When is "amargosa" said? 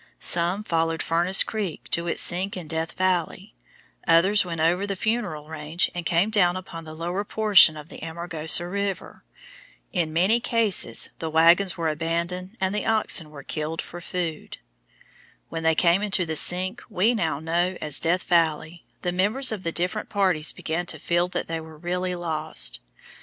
8.03-8.67